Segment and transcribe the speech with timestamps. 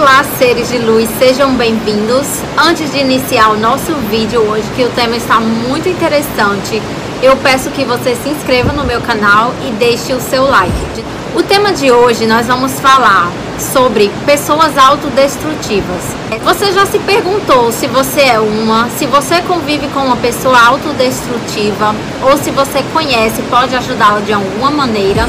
[0.00, 2.26] Olá, seres de luz, sejam bem-vindos.
[2.56, 6.80] Antes de iniciar o nosso vídeo hoje, que o tema está muito interessante,
[7.22, 11.04] eu peço que você se inscreva no meu canal e deixe o seu like.
[11.36, 16.02] O tema de hoje nós vamos falar sobre pessoas autodestrutivas.
[16.44, 21.94] Você já se perguntou se você é uma, se você convive com uma pessoa autodestrutiva
[22.22, 25.28] ou se você conhece, pode ajudá-la de alguma maneira?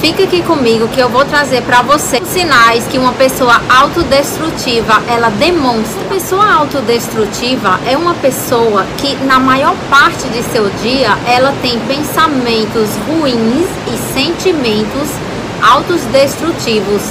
[0.00, 5.28] Fique aqui comigo que eu vou trazer para você sinais que uma pessoa autodestrutiva ela
[5.28, 6.00] demonstra.
[6.00, 11.78] Uma pessoa autodestrutiva é uma pessoa que na maior parte de seu dia ela tem
[11.80, 15.10] pensamentos ruins e sentimentos
[15.62, 17.02] autodestrutivos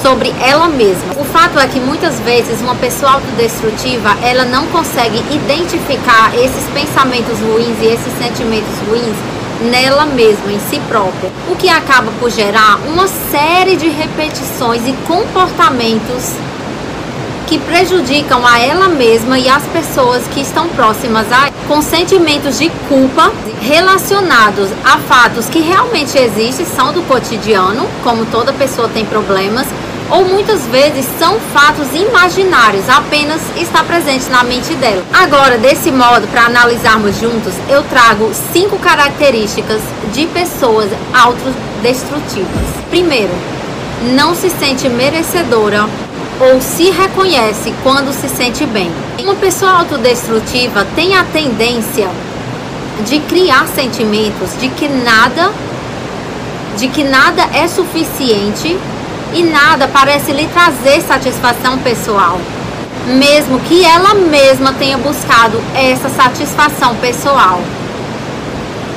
[0.00, 1.14] sobre ela mesma.
[1.20, 7.40] O fato é que muitas vezes uma pessoa autodestrutiva, ela não consegue identificar esses pensamentos
[7.40, 12.78] ruins e esses sentimentos ruins nela mesma, em si própria, o que acaba por gerar
[12.86, 16.34] uma série de repetições e comportamentos
[17.46, 22.70] que prejudicam a ela mesma e as pessoas que estão próximas a com sentimentos de
[22.88, 29.66] culpa relacionados a fatos que realmente existem, são do cotidiano, como toda pessoa tem problemas,
[30.10, 35.04] ou muitas vezes são fatos imaginários, apenas está presente na mente dela.
[35.12, 39.80] Agora, desse modo, para analisarmos juntos, eu trago cinco características
[40.12, 42.66] de pessoas autodestrutivas.
[42.90, 43.32] Primeiro,
[44.14, 45.88] não se sente merecedora
[46.40, 48.90] ou se reconhece quando se sente bem.
[49.18, 52.08] Uma pessoa autodestrutiva tem a tendência
[53.06, 55.50] de criar sentimentos de que nada
[56.76, 58.78] de que nada é suficiente
[59.32, 62.38] e nada parece lhe trazer satisfação pessoal,
[63.06, 67.60] mesmo que ela mesma tenha buscado essa satisfação pessoal.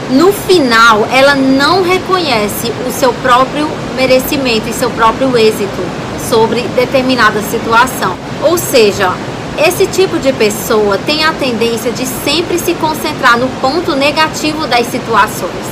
[0.09, 5.81] No final, ela não reconhece o seu próprio merecimento e seu próprio êxito
[6.29, 8.15] sobre determinada situação.
[8.43, 9.11] Ou seja,
[9.57, 14.87] esse tipo de pessoa tem a tendência de sempre se concentrar no ponto negativo das
[14.87, 15.65] situações.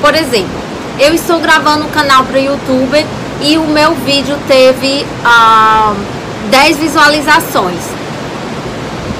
[0.00, 0.60] Por exemplo,
[0.98, 3.06] eu estou gravando um canal para o YouTube
[3.40, 5.94] e o meu vídeo teve ah,
[6.50, 7.80] 10 visualizações.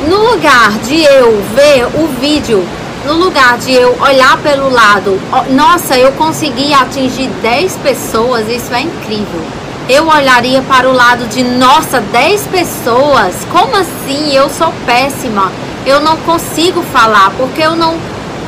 [0.08, 2.66] No lugar de eu ver o vídeo,
[3.06, 5.18] no lugar de eu olhar pelo lado,
[5.50, 9.42] nossa, eu consegui atingir 10 pessoas, isso é incrível.
[9.88, 14.32] Eu olharia para o lado de, nossa, 10 pessoas, como assim?
[14.32, 15.50] Eu sou péssima.
[15.86, 17.98] Eu não consigo falar porque eu não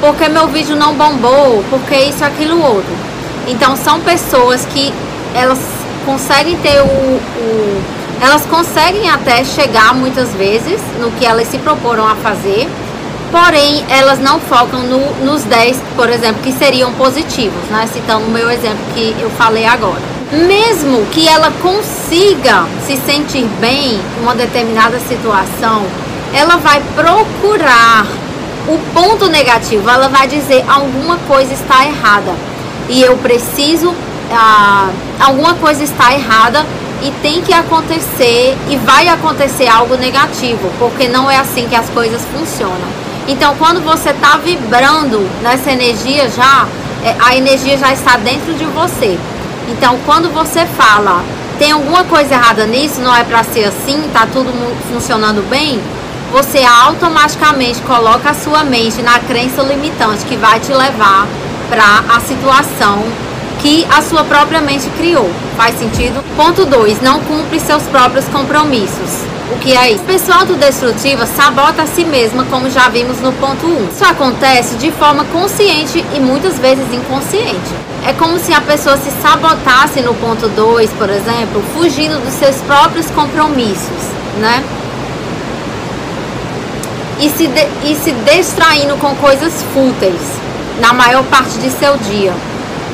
[0.00, 2.92] porque meu vídeo não bombou, porque isso aquilo outro.
[3.46, 4.92] Então são pessoas que
[5.34, 5.58] elas
[6.04, 7.82] conseguem ter o, o,
[8.20, 12.68] elas conseguem até chegar muitas vezes no que elas se proporam a fazer,
[13.30, 17.88] porém elas não focam no, nos 10, por exemplo, que seriam positivos, né?
[17.92, 20.00] Citando o meu exemplo que eu falei agora.
[20.30, 25.84] Mesmo que ela consiga se sentir bem em uma determinada situação,
[26.32, 28.06] ela vai procurar
[28.68, 32.32] o ponto negativo, ela vai dizer alguma coisa está errada
[32.88, 33.92] e eu preciso
[34.32, 36.64] ah, alguma coisa está errada
[37.02, 41.88] e tem que acontecer e vai acontecer algo negativo, porque não é assim que as
[41.90, 43.02] coisas funcionam.
[43.28, 46.66] Então, quando você está vibrando nessa energia já,
[47.04, 49.18] é, a energia já está dentro de você.
[49.68, 51.24] Então, quando você fala,
[51.58, 54.52] tem alguma coisa errada nisso, não é para ser assim, tá tudo
[54.92, 55.80] funcionando bem,
[56.32, 61.26] você automaticamente coloca a sua mente na crença limitante que vai te levar
[61.68, 63.04] para a situação
[63.62, 65.30] que a sua própria mente criou.
[65.56, 66.22] Faz sentido?
[66.36, 67.00] Ponto 2.
[67.00, 69.22] Não cumpre seus próprios compromissos.
[69.52, 70.02] O que é isso?
[70.02, 73.70] A pessoa autodestrutiva sabota a si mesma, como já vimos no ponto 1.
[73.70, 73.88] Um.
[73.88, 77.72] Isso acontece de forma consciente e muitas vezes inconsciente.
[78.04, 82.56] É como se a pessoa se sabotasse no ponto 2, por exemplo, fugindo dos seus
[82.62, 84.02] próprios compromissos,
[84.40, 84.64] né?
[87.20, 90.20] E se, de, e se distraindo com coisas fúteis
[90.80, 92.32] na maior parte de seu dia.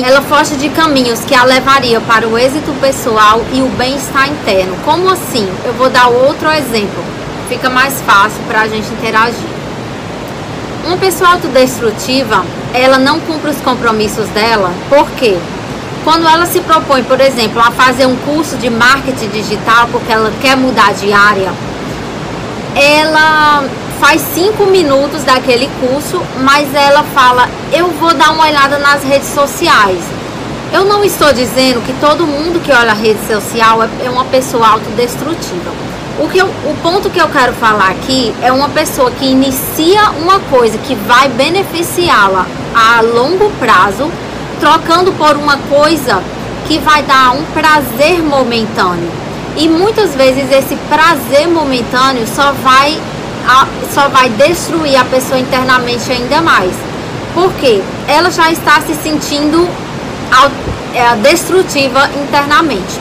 [0.01, 4.77] Ela foge de caminhos que a levaria para o êxito pessoal e o bem-estar interno.
[4.85, 5.49] Como assim?
[5.65, 7.03] Eu vou dar outro exemplo.
[7.49, 9.49] Fica mais fácil para a gente interagir.
[10.85, 14.73] Uma pessoa autodestrutiva, ela não cumpre os compromissos dela.
[14.89, 15.37] Por quê?
[16.05, 20.33] Quando ela se propõe, por exemplo, a fazer um curso de marketing digital porque ela
[20.41, 21.53] quer mudar de área,
[22.77, 23.65] ela
[24.01, 29.29] faz cinco minutos daquele curso, mas ela fala: Eu vou dar uma olhada nas redes
[29.29, 29.99] sociais.
[30.73, 34.25] Eu não estou dizendo que todo mundo que olha a rede social é, é uma
[34.27, 35.71] pessoa autodestrutiva.
[36.19, 40.11] O, que eu, o ponto que eu quero falar aqui é uma pessoa que inicia
[40.21, 42.45] uma coisa que vai beneficiá-la
[42.75, 44.11] a longo prazo,
[44.59, 46.21] trocando por uma coisa
[46.67, 49.11] que vai dar um prazer momentâneo.
[49.57, 53.01] E muitas vezes esse prazer momentâneo só vai,
[53.93, 56.73] só vai destruir a pessoa internamente ainda mais.
[57.35, 59.69] Porque ela já está se sentindo
[60.95, 63.01] é, destrutiva internamente.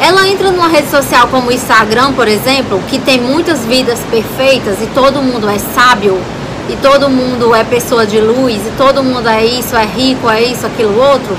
[0.00, 4.80] Ela entra numa rede social como o Instagram, por exemplo, que tem muitas vidas perfeitas
[4.82, 6.20] e todo mundo é sábio
[6.68, 10.42] e todo mundo é pessoa de luz e todo mundo é isso, é rico, é
[10.42, 11.36] isso, aquilo outro.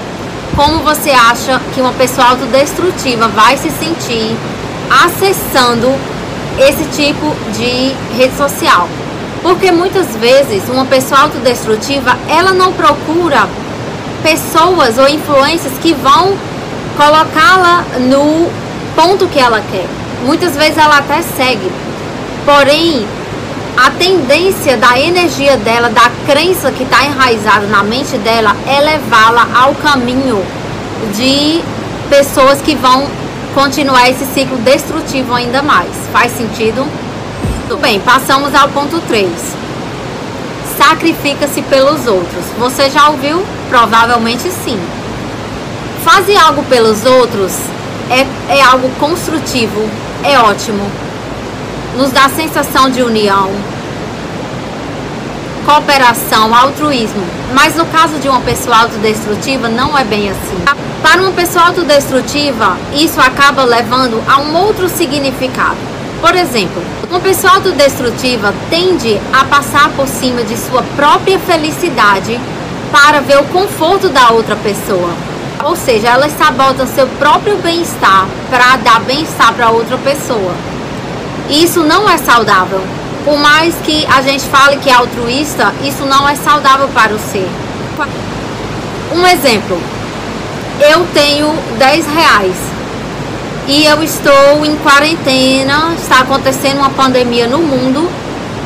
[0.56, 4.36] Como você acha que uma pessoa autodestrutiva vai se sentir
[5.04, 5.94] acessando
[6.60, 8.88] esse tipo de rede social?
[9.42, 13.48] Porque muitas vezes uma pessoa autodestrutiva, ela não procura
[14.24, 16.36] pessoas ou influências que vão
[16.98, 18.50] colocá-la no
[18.96, 19.86] ponto que ela quer.
[20.26, 21.72] Muitas vezes ela até segue.
[22.46, 23.06] Porém,
[23.78, 29.48] a tendência da energia dela, da crença que está enraizada na mente dela, é levá-la
[29.54, 30.44] ao caminho
[31.14, 31.62] de
[32.10, 33.08] pessoas que vão
[33.56, 35.90] continuar esse ciclo destrutivo ainda mais.
[36.12, 36.86] Faz sentido?
[37.68, 39.32] Tudo bem, passamos ao ponto 3.
[40.78, 42.46] Sacrifica-se pelos outros.
[42.60, 43.44] Você já ouviu?
[43.70, 44.78] Provavelmente sim.
[46.04, 47.54] Fazer algo pelos outros
[48.10, 49.90] é, é algo construtivo,
[50.22, 50.86] é ótimo.
[51.98, 53.50] Nos dá sensação de união,
[55.66, 57.26] cooperação, altruísmo.
[57.54, 60.64] Mas no caso de uma pessoa autodestrutiva, não é bem assim.
[61.02, 65.78] Para uma pessoa autodestrutiva, isso acaba levando a um outro significado.
[66.22, 72.40] Por exemplo, uma pessoa autodestrutiva tende a passar por cima de sua própria felicidade
[72.92, 75.10] para ver o conforto da outra pessoa.
[75.64, 80.54] Ou seja, elas sabotam seu próprio bem-estar para dar bem-estar para outra pessoa.
[81.50, 82.82] Isso não é saudável.
[83.26, 87.18] Por mais que a gente fale que é altruísta, isso não é saudável para o
[87.18, 87.50] ser.
[89.12, 89.82] Um exemplo.
[90.80, 92.56] Eu tenho 10 reais
[93.68, 98.08] e eu estou em quarentena, está acontecendo uma pandemia no mundo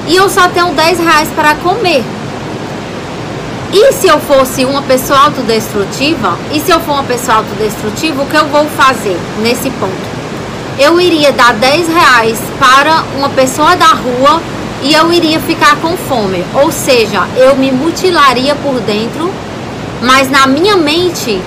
[0.08, 2.04] e eu só tenho 10 reais para comer.
[3.72, 8.26] E se eu fosse uma pessoa autodestrutiva, e se eu for uma pessoa autodestrutiva, o
[8.26, 10.19] que eu vou fazer nesse ponto?
[10.80, 14.42] Eu iria dar 10 reais para uma pessoa da rua
[14.82, 16.46] e eu iria ficar com fome.
[16.54, 19.30] Ou seja, eu me mutilaria por dentro,
[20.02, 21.42] mas na minha mente,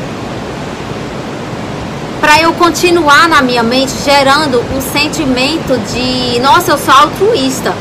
[2.20, 7.75] para eu continuar na minha mente gerando um sentimento de, nossa, eu sou altruísta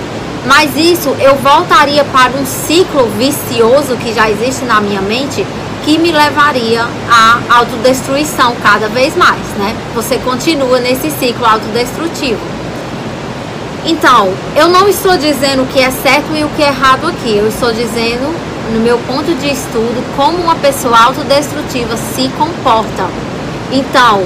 [0.45, 5.45] mas isso eu voltaria para um ciclo vicioso que já existe na minha mente
[5.83, 9.75] que me levaria à autodestruição cada vez mais, né?
[9.95, 12.39] Você continua nesse ciclo autodestrutivo.
[13.85, 17.35] Então, eu não estou dizendo o que é certo e o que é errado aqui.
[17.35, 18.31] Eu estou dizendo,
[18.73, 23.07] no meu ponto de estudo, como uma pessoa autodestrutiva se comporta.
[23.71, 24.23] Então,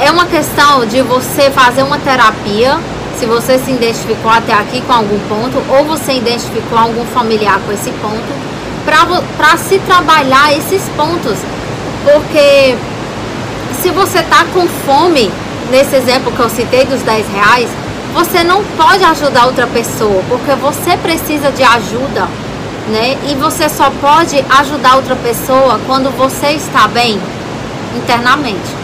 [0.00, 2.78] é uma questão de você fazer uma terapia
[3.18, 7.72] se você se identificou até aqui com algum ponto, ou você identificou algum familiar com
[7.72, 8.32] esse ponto,
[9.36, 11.38] para se trabalhar esses pontos.
[12.04, 12.76] Porque
[13.80, 15.30] se você está com fome,
[15.70, 17.68] nesse exemplo que eu citei dos 10 reais,
[18.14, 22.26] você não pode ajudar outra pessoa, porque você precisa de ajuda,
[22.88, 23.16] né?
[23.28, 27.20] E você só pode ajudar outra pessoa quando você está bem
[27.96, 28.76] internamente.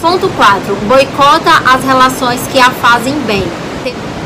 [0.00, 0.74] Ponto 4.
[0.86, 3.44] Boicota as relações que a fazem bem.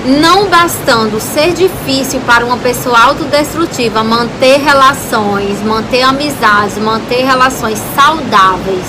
[0.07, 8.87] Não bastando ser difícil para uma pessoa autodestrutiva manter relações, manter amizades, manter relações saudáveis.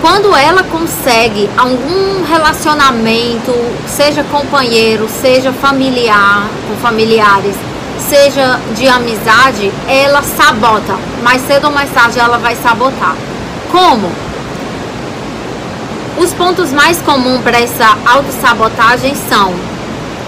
[0.00, 3.52] Quando ela consegue algum relacionamento,
[3.88, 7.56] seja companheiro, seja familiar, com familiares,
[8.08, 10.96] seja de amizade, ela sabota.
[11.24, 13.16] Mais cedo ou mais tarde ela vai sabotar.
[13.72, 14.12] Como?
[16.18, 19.77] Os pontos mais comuns para essa autossabotagem são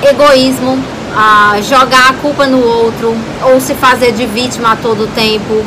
[0.02, 0.78] egoísmo,
[1.16, 5.64] a jogar a culpa no outro ou se fazer de vítima a todo tempo,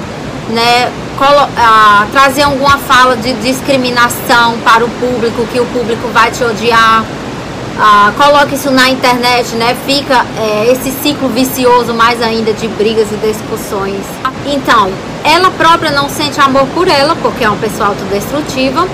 [0.50, 0.92] né?
[1.18, 6.44] Colo a, trazer alguma fala de discriminação para o público, que o público vai te
[6.44, 7.04] odiar.
[7.78, 9.76] Ah, coloque isso na internet, né?
[9.86, 14.02] Fica é, esse ciclo vicioso mais ainda de brigas e discussões.
[14.46, 14.92] Então,
[15.24, 18.88] ela própria não sente amor por ela, porque é uma pessoa autodestrutiva.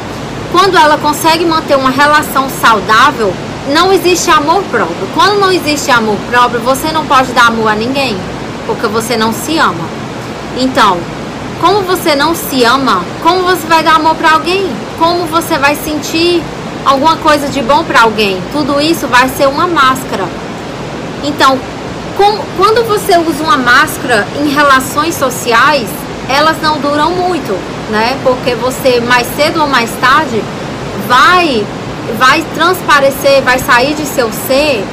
[0.51, 3.33] Quando ela consegue manter uma relação saudável,
[3.67, 5.07] não existe amor próprio.
[5.13, 8.17] Quando não existe amor próprio, você não pode dar amor a ninguém,
[8.65, 9.85] porque você não se ama.
[10.57, 10.97] Então,
[11.61, 14.69] como você não se ama, como você vai dar amor para alguém?
[14.97, 16.41] Como você vai sentir
[16.85, 18.41] alguma coisa de bom para alguém?
[18.51, 20.25] Tudo isso vai ser uma máscara.
[21.23, 21.59] Então,
[22.17, 25.87] com, quando você usa uma máscara em relações sociais,
[26.29, 27.57] elas não duram muito,
[27.89, 28.17] né?
[28.23, 30.43] Porque você mais cedo ou mais tarde
[31.07, 31.65] vai
[32.17, 34.83] vai transparecer, vai sair de seu ser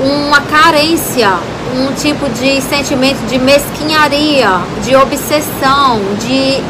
[0.00, 1.30] uma carência,
[1.76, 6.62] um tipo de sentimento de mesquinharia, de obsessão, de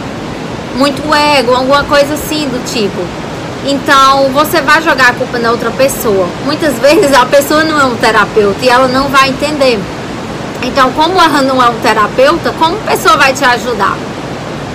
[0.77, 3.01] muito ego, alguma coisa assim do tipo.
[3.67, 6.27] Então você vai jogar a culpa na outra pessoa.
[6.47, 9.79] Muitas vezes a pessoa não é um terapeuta e ela não vai entender.
[10.63, 13.97] Então, como ela não é um terapeuta, como a pessoa vai te ajudar?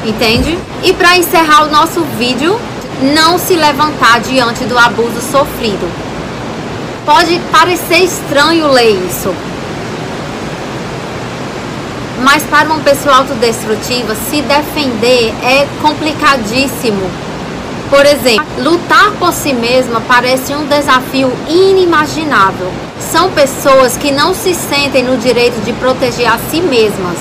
[0.06, 0.58] Entende?
[0.82, 2.58] E para encerrar o nosso vídeo,
[3.04, 5.92] não se levantar diante do abuso sofrido.
[7.06, 9.34] Pode parecer estranho ler isso,
[12.24, 17.10] mas para uma pessoa autodestrutiva, se defender é complicadíssimo.
[17.90, 22.72] Por exemplo, lutar por si mesma parece um desafio inimaginável.
[23.12, 27.18] São pessoas que não se sentem no direito de proteger a si mesmas.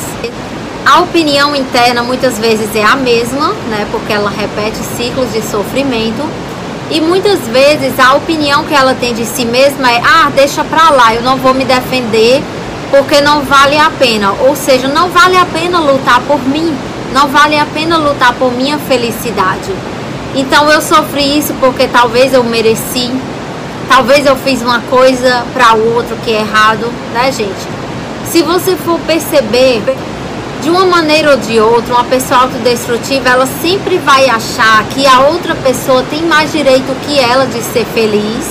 [0.85, 6.29] A opinião interna muitas vezes é a mesma, né, porque ela repete ciclos de sofrimento.
[6.91, 10.91] E muitas vezes a opinião que ela tem de si mesma é: ah, deixa pra
[10.91, 12.43] lá, eu não vou me defender
[12.91, 14.33] porque não vale a pena.
[14.41, 16.77] Ou seja, não vale a pena lutar por mim,
[17.15, 19.73] não vale a pena lutar por minha felicidade.
[20.35, 23.11] Então eu sofri isso porque talvez eu mereci,
[23.89, 27.69] talvez eu fiz uma coisa para o outro que é errado, né, gente?
[28.31, 29.83] Se você for perceber,
[30.63, 35.21] de uma maneira ou de outra, uma pessoa autodestrutiva, ela sempre vai achar que a
[35.21, 38.47] outra pessoa tem mais direito que ela de ser feliz.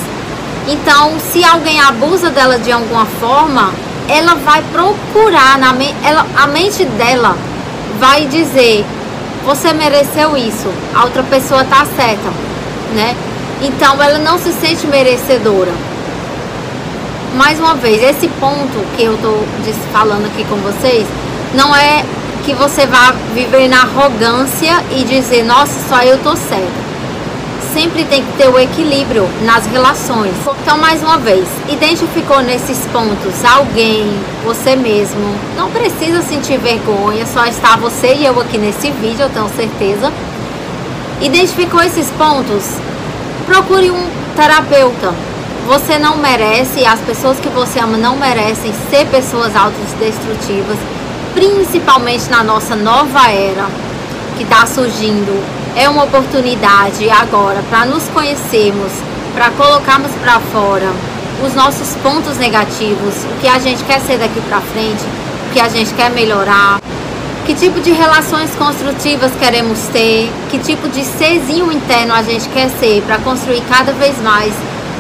[0.68, 3.74] Então, se alguém abusa dela de alguma forma,
[4.10, 7.38] ela vai procurar na ela, a mente dela
[7.98, 8.86] vai dizer
[9.46, 12.30] você mereceu isso, a outra pessoa tá certa,
[12.94, 13.16] né?
[13.62, 15.72] Então ela não se sente merecedora.
[17.36, 19.44] Mais uma vez, esse ponto que eu tô
[19.92, 21.08] falando aqui com vocês
[21.54, 22.04] não é
[22.46, 26.92] que você vá viver na arrogância e dizer, nossa, só eu tô certa
[27.74, 30.34] sempre tem que ter o equilíbrio nas relações.
[30.62, 34.08] Então, mais uma vez, identificou nesses pontos alguém,
[34.44, 39.30] você mesmo, não precisa sentir vergonha, só está você e eu aqui nesse vídeo, eu
[39.30, 40.12] tenho certeza.
[41.22, 42.64] Identificou esses pontos?
[43.46, 45.14] Procure um terapeuta.
[45.68, 50.78] Você não merece, as pessoas que você ama não merecem ser pessoas autodestrutivas,
[51.34, 53.68] principalmente na nossa nova era
[54.38, 58.92] que está surgindo é uma oportunidade agora para nos conhecermos,
[59.34, 60.92] para colocarmos para fora
[61.46, 65.04] os nossos pontos negativos, o que a gente quer ser daqui para frente,
[65.50, 66.80] o que a gente quer melhorar,
[67.46, 72.70] que tipo de relações construtivas queremos ter, que tipo de serzinho interno a gente quer
[72.80, 74.54] ser para construir cada vez mais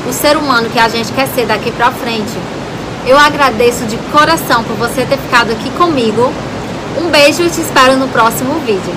[0.09, 2.60] o ser humano que a gente quer ser daqui para frente.
[3.05, 6.31] Eu agradeço de coração por você ter ficado aqui comigo.
[6.99, 8.93] Um beijo e te espero no próximo vídeo.